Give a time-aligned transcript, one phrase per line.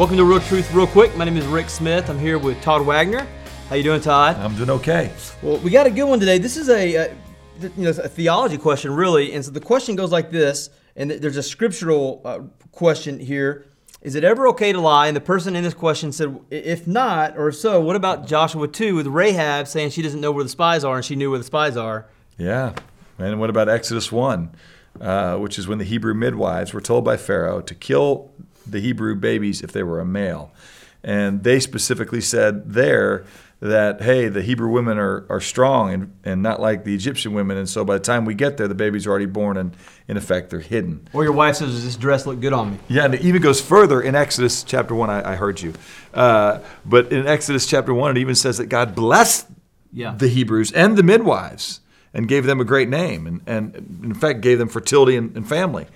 [0.00, 1.14] Welcome to Real Truth Real Quick.
[1.14, 2.08] My name is Rick Smith.
[2.08, 3.26] I'm here with Todd Wagner.
[3.68, 4.34] How you doing, Todd?
[4.36, 5.12] I'm doing okay.
[5.42, 6.38] Well, we got a good one today.
[6.38, 7.14] This is a, a
[7.60, 10.70] you know a theology question, really, and so the question goes like this.
[10.96, 12.38] And there's a scriptural uh,
[12.72, 13.66] question here.
[14.00, 15.06] Is it ever okay to lie?
[15.06, 18.68] And the person in this question said, if not, or if so, what about Joshua
[18.68, 21.38] 2 with Rahab saying she doesn't know where the spies are and she knew where
[21.38, 22.08] the spies are?
[22.38, 22.72] Yeah.
[23.18, 24.50] And what about Exodus 1,
[25.02, 28.30] uh, which is when the Hebrew midwives were told by Pharaoh to kill
[28.66, 30.52] the Hebrew babies if they were a male.
[31.02, 33.24] And they specifically said there
[33.60, 37.58] that, hey, the Hebrew women are, are strong and, and not like the Egyptian women.
[37.58, 39.76] And so by the time we get there, the babies are already born and,
[40.08, 41.06] in effect, they're hidden.
[41.12, 42.78] Or your wife says, does this dress look good on me?
[42.88, 45.10] Yeah, and it even goes further in Exodus chapter 1.
[45.10, 45.74] I, I heard you.
[46.14, 49.46] Uh, but in Exodus chapter 1, it even says that God blessed
[49.92, 50.14] yeah.
[50.16, 51.80] the Hebrews and the midwives
[52.14, 55.46] and gave them a great name and, and in fact, gave them fertility and, and
[55.46, 55.86] family.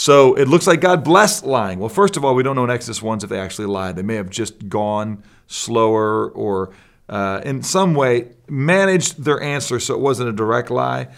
[0.00, 1.78] So it looks like God blessed lying.
[1.78, 3.96] Well, first of all, we don't know in Exodus 1 if they actually lied.
[3.96, 6.70] They may have just gone slower or
[7.10, 11.08] uh, in some way managed their answer so it wasn't a direct lie.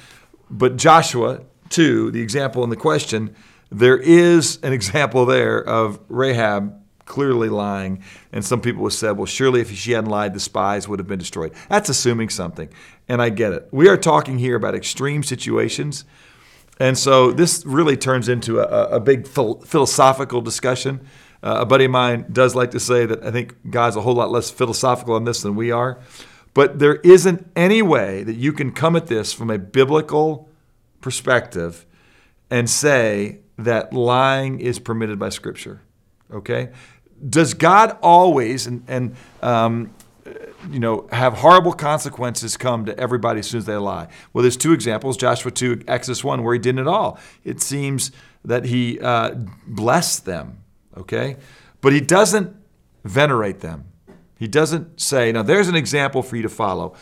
[0.50, 3.36] But Joshua 2, the example in the question,
[3.70, 8.03] there is an example there of Rahab clearly lying.
[8.33, 11.06] And some people have said, well, surely if she hadn't lied, the spies would have
[11.06, 11.53] been destroyed.
[11.69, 12.69] That's assuming something.
[13.08, 13.69] And I get it.
[13.70, 16.05] We are talking here about extreme situations.
[16.83, 21.06] And so this really turns into a, a big philosophical discussion.
[21.41, 24.14] Uh, a buddy of mine does like to say that I think God's a whole
[24.14, 26.00] lot less philosophical on this than we are.
[26.55, 30.48] But there isn't any way that you can come at this from a biblical
[31.00, 31.86] perspective
[32.50, 35.83] and say that lying is permitted by Scripture.
[36.33, 36.70] Okay?
[37.25, 39.94] Does God always, and, and um,
[40.70, 44.08] you know, have horrible consequences come to everybody as soon as they lie.
[44.33, 47.19] Well, there's two examples Joshua 2, Exodus 1, where he didn't at all.
[47.44, 48.12] It seems
[48.44, 49.34] that he uh,
[49.66, 50.62] blessed them,
[50.97, 51.36] okay?
[51.80, 52.55] But he doesn't
[53.05, 53.84] venerate them.
[54.38, 56.94] He doesn't say, now there's an example for you to follow.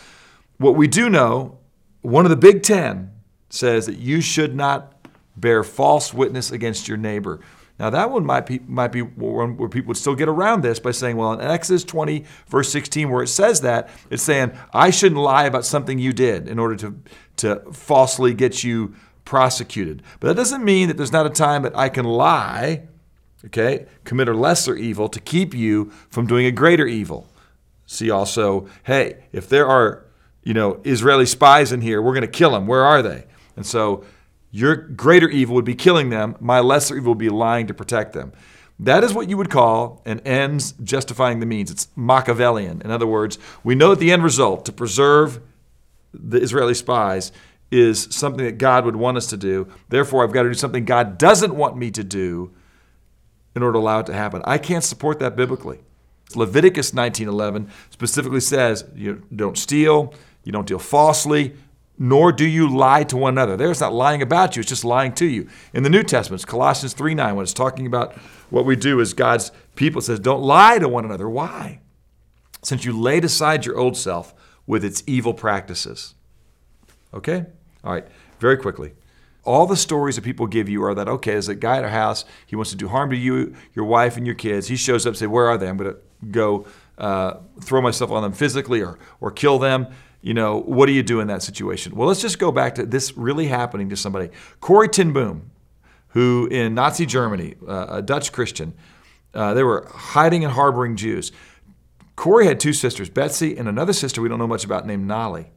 [0.59, 1.59] What we do know,
[2.03, 3.13] one of the big ten
[3.49, 7.41] says that you should not bear false witness against your neighbor.
[7.81, 10.79] Now, that one might be, might be one where people would still get around this
[10.79, 14.91] by saying, well, in Exodus 20, verse 16, where it says that, it's saying, I
[14.91, 17.01] shouldn't lie about something you did in order to,
[17.37, 20.03] to falsely get you prosecuted.
[20.21, 22.83] But that doesn't mean that there's not a time that I can lie,
[23.47, 27.29] okay, commit a lesser evil to keep you from doing a greater evil.
[27.87, 30.05] See also, hey, if there are,
[30.45, 32.67] you know, Israeli spies in here, we're going to kill them.
[32.67, 33.25] Where are they?
[33.57, 34.05] And so
[34.51, 38.13] your greater evil would be killing them, my lesser evil would be lying to protect
[38.13, 38.33] them.
[38.79, 41.71] That is what you would call an ends justifying the means.
[41.71, 42.81] It's Machiavellian.
[42.83, 45.41] In other words, we know that the end result, to preserve
[46.15, 47.31] the Israeli spies,
[47.71, 49.69] is something that God would want us to do.
[49.91, 52.53] Therefore, I've got to do something God doesn't want me to do
[53.55, 54.43] in order to allow it to happen.
[54.45, 55.81] I can't support that biblically.
[56.35, 61.55] Leviticus 19:11 specifically says you don't steal, you don't deal falsely,
[62.03, 63.59] nor do you lie to one another.
[63.59, 65.47] There, it's not lying about you, it's just lying to you.
[65.75, 68.15] In the New Testament, it's Colossians 3 9, when it's talking about
[68.49, 71.29] what we do as God's people, says, Don't lie to one another.
[71.29, 71.81] Why?
[72.63, 74.35] Since you laid aside your old self
[74.67, 76.15] with its evil practices.
[77.13, 77.45] Okay?
[77.85, 78.07] All right,
[78.39, 78.95] very quickly.
[79.45, 81.91] All the stories that people give you are that, okay, there's a guy at our
[81.91, 84.69] house, he wants to do harm to you, your wife, and your kids.
[84.69, 85.69] He shows up and say, Where are they?
[85.69, 86.01] I'm going to
[86.31, 89.89] go uh, throw myself on them physically or, or kill them
[90.23, 91.95] you know, what do you do in that situation?
[91.95, 94.31] Well, let's just go back to this really happening to somebody.
[94.61, 95.51] Corrie ten Boom,
[96.09, 98.75] who in Nazi Germany, uh, a Dutch Christian,
[99.33, 101.33] uh, they were hiding and harboring Jews.
[102.17, 105.51] Corrie had two sisters, Betsie and another sister we don't know much about named Nollie.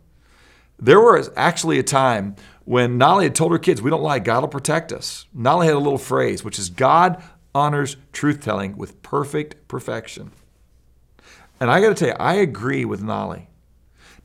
[0.79, 2.35] There was actually a time
[2.65, 5.25] when Nollie had told her kids, We don't lie, God will protect us.
[5.33, 7.21] Nollie had a little phrase, which is God
[7.53, 10.31] honors truth telling with perfect perfection.
[11.59, 13.49] And I got to tell you, I agree with Nollie.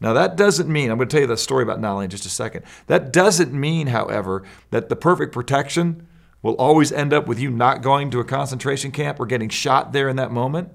[0.00, 2.25] Now, that doesn't mean, I'm going to tell you the story about Nollie in just
[2.25, 2.64] a second.
[2.86, 6.06] That doesn't mean, however, that the perfect protection
[6.42, 9.92] will always end up with you not going to a concentration camp or getting shot
[9.92, 10.71] there in that moment.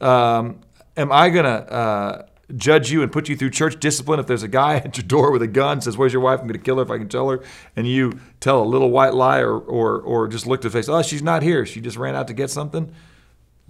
[0.00, 0.60] Um,
[0.96, 2.26] am I going to uh,
[2.56, 5.30] judge you and put you through church discipline if there's a guy at your door
[5.30, 6.40] with a gun says, Where's your wife?
[6.40, 7.42] I'm going to kill her if I can tell her.
[7.76, 10.88] And you tell a little white lie or, or, or just look to the face,
[10.88, 11.66] Oh, she's not here.
[11.66, 12.92] She just ran out to get something.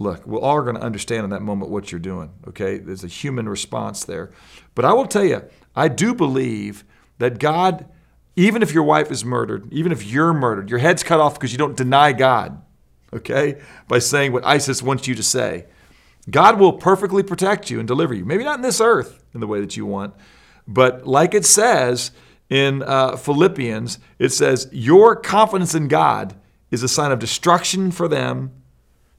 [0.03, 2.77] Look, we're all going to understand in that moment what you're doing, okay?
[2.77, 4.31] There's a human response there.
[4.75, 5.43] But I will tell you,
[5.77, 6.83] I do believe
[7.19, 7.85] that God,
[8.35, 11.53] even if your wife is murdered, even if you're murdered, your head's cut off because
[11.53, 12.61] you don't deny God,
[13.13, 15.67] okay, by saying what ISIS wants you to say,
[16.29, 18.25] God will perfectly protect you and deliver you.
[18.25, 20.15] Maybe not in this earth in the way that you want,
[20.67, 22.11] but like it says
[22.49, 26.35] in uh, Philippians, it says, Your confidence in God
[26.71, 28.51] is a sign of destruction for them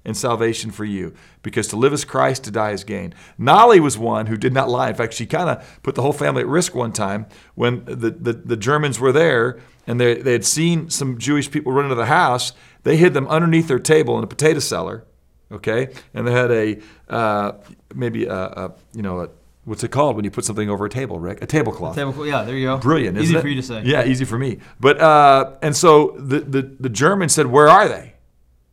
[0.05, 3.15] and salvation for you, because to live is Christ, to die is gain.
[3.39, 4.91] Nollie was one who did not lie.
[4.91, 8.11] In fact, she kind of put the whole family at risk one time when the,
[8.11, 11.95] the, the Germans were there and they, they had seen some Jewish people run into
[11.95, 12.53] the house.
[12.83, 15.05] They hid them underneath their table in a potato cellar,
[15.51, 15.89] okay?
[16.13, 17.53] And they had a, uh,
[17.95, 19.29] maybe a, a, you know, a,
[19.65, 21.43] what's it called when you put something over a table, Rick?
[21.43, 21.95] A tablecloth.
[21.95, 22.77] Tablecloth, yeah, there you go.
[22.77, 23.51] Brilliant, Easy for it?
[23.51, 23.83] you to say.
[23.85, 24.59] Yeah, easy for me.
[24.81, 28.14] But uh, and so the, the the German said, "Where are they?"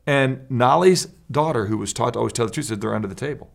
[0.06, 3.15] And Nollie's daughter, who was taught to always tell the truth, said, "They're under the
[3.15, 3.51] table."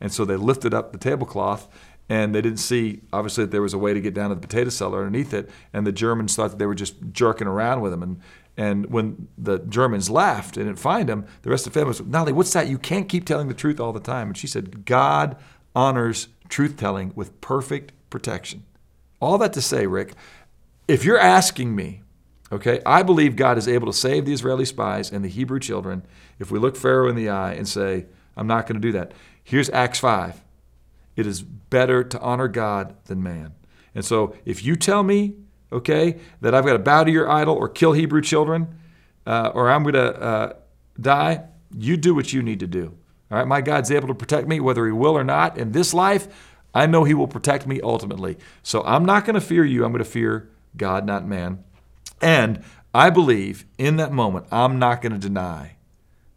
[0.00, 1.68] And so they lifted up the tablecloth,
[2.08, 4.40] and they didn't see obviously that there was a way to get down to the
[4.40, 5.50] potato cellar underneath it.
[5.72, 8.02] And the Germans thought that they were just jerking around with them.
[8.02, 8.20] And
[8.56, 12.00] and when the Germans left and didn't find them, the rest of the family was,
[12.00, 12.68] Nollie, what's that?
[12.68, 14.28] You can't keep telling the truth all the time.
[14.28, 15.36] And she said, God
[15.74, 18.64] honors truth telling with perfect protection.
[19.20, 20.14] All that to say, Rick,
[20.88, 22.02] if you're asking me,
[22.52, 26.04] okay, I believe God is able to save the Israeli spies and the Hebrew children
[26.38, 28.06] if we look Pharaoh in the eye and say,
[28.36, 29.12] I'm not going to do that.
[29.42, 30.42] Here's Acts 5.
[31.16, 33.54] It is better to honor God than man.
[33.94, 35.34] And so if you tell me,
[35.72, 38.78] okay, that I've got to bow to your idol or kill Hebrew children
[39.26, 40.52] uh, or I'm going to uh,
[41.00, 41.44] die,
[41.76, 42.96] you do what you need to do.
[43.30, 45.92] All right, my God's able to protect me whether He will or not in this
[45.92, 46.28] life.
[46.72, 48.36] I know He will protect me ultimately.
[48.62, 49.84] So I'm not going to fear you.
[49.84, 51.64] I'm going to fear God, not man.
[52.20, 52.62] And
[52.94, 55.76] I believe in that moment, I'm not going to deny,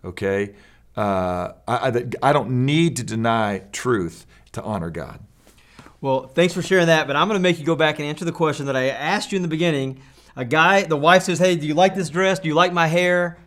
[0.03, 0.55] okay?
[0.95, 5.21] Uh, I, I, I don't need to deny truth to honor God.
[6.01, 8.25] Well, thanks for sharing that, but I'm going to make you go back and answer
[8.25, 10.01] the question that I asked you in the beginning.
[10.35, 12.39] A guy, the wife says, Hey, do you like this dress?
[12.39, 13.37] Do you like my hair?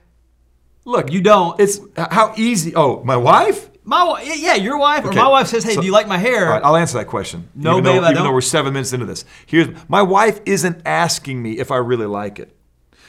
[0.84, 1.58] Look, You don't.
[1.60, 2.74] It's how easy.
[2.74, 3.70] Oh, my wife?
[3.84, 6.48] My yeah, your wife or my wife says, "Hey, so- do you like my hair?"
[6.50, 7.48] Right, I'll answer that question.
[7.54, 8.34] No, even though, babe, I even though don't.
[8.34, 9.24] we're seven minutes into this.
[9.46, 12.56] Here's my wife isn't asking me if I really like it.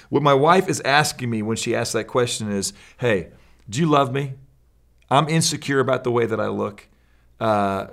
[0.10, 3.30] What my wife is asking me when she asks that question is, "Hey,
[3.70, 4.34] do you love me?
[5.12, 6.88] I'm insecure about the way that I look.
[7.40, 7.88] Uh,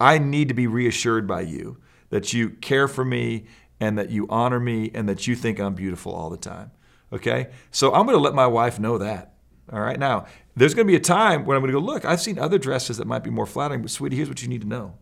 [0.00, 1.76] I need to be reassured by you
[2.10, 3.44] that you care for me
[3.80, 6.72] and that you honor me and that you think I'm beautiful all the time."
[7.12, 9.33] Okay, so I'm going to let my wife know that.
[9.72, 9.98] All right.
[9.98, 10.26] Now,
[10.56, 12.58] there's going to be a time when I'm going to go, look, I've seen other
[12.58, 14.94] dresses that might be more flattering, but sweetie, here's what you need to know.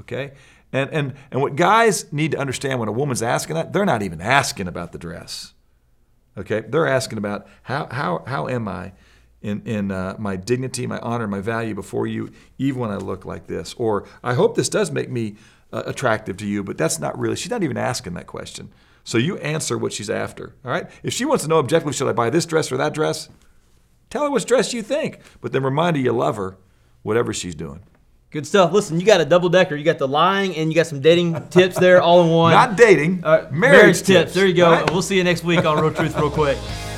[0.00, 0.32] Okay?
[0.72, 4.02] And and and what guys need to understand when a woman's asking that, they're not
[4.02, 5.54] even asking about the dress.
[6.36, 6.60] Okay?
[6.60, 8.92] They're asking about how how how am I
[9.42, 13.24] in in uh, my dignity, my honor, my value before you, even when I look
[13.24, 15.36] like this, or I hope this does make me
[15.72, 17.36] uh, attractive to you, but that's not really.
[17.36, 18.72] She's not even asking that question.
[19.04, 20.54] So you answer what she's after.
[20.64, 20.90] All right?
[21.04, 23.28] If she wants to know objectively, should I buy this dress or that dress?
[24.16, 26.56] Tell her what dress you think, but then remind her you love her,
[27.02, 27.80] whatever she's doing.
[28.30, 28.72] Good stuff.
[28.72, 29.76] Listen, you got a double decker.
[29.76, 32.52] You got the lying and you got some dating tips there all in one.
[32.52, 34.32] Not dating, Uh, marriage, tips.
[34.32, 34.70] There you go.
[34.70, 34.90] Right?
[34.90, 36.56] We'll see you next week on Real Truth, real quick.